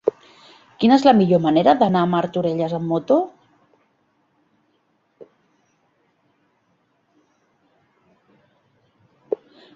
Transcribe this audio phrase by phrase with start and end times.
[0.83, 3.19] Quina és la millor manera d'anar a Martorelles amb moto?